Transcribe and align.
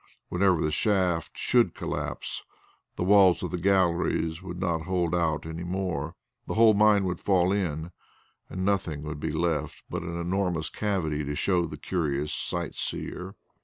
Whenever 0.29 0.63
the 0.63 0.71
shaft 0.71 1.37
should 1.37 1.75
collapse, 1.75 2.43
the 2.95 3.03
walls 3.03 3.43
of 3.43 3.51
the 3.51 3.59
galleries 3.59 4.41
would 4.41 4.59
not 4.59 4.85
hold 4.85 5.13
out 5.13 5.45
any 5.45 5.63
more, 5.63 6.15
the 6.47 6.55
whole 6.55 6.73
mine 6.73 7.03
would 7.03 7.19
fall 7.19 7.51
in, 7.51 7.91
and 8.49 8.65
nothing 8.65 9.03
would 9.03 9.19
be 9.19 9.31
left 9.31 9.83
but 9.91 10.01
an 10.01 10.19
enormous 10.19 10.71
cavity 10.71 11.23
to 11.23 11.35
show 11.35 11.67
the 11.67 11.77
curious 11.77 12.33
sightseer. 12.33 13.35